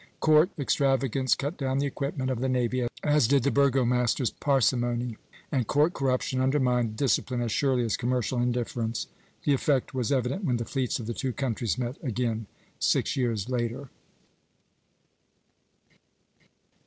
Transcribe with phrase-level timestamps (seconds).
[0.19, 5.15] Court extravagance cut down the equipment of the navy as did the burgomaster's parsimony,
[5.51, 9.05] and court corruption undermined discipline as surely as commercial indifference.
[9.43, 12.47] The effect was evident when the fleets of the two countries met again,
[12.79, 13.91] six years later.